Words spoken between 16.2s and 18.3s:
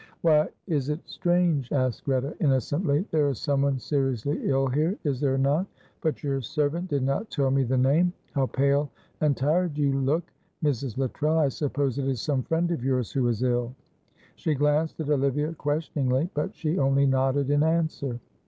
but she only nodded in answer.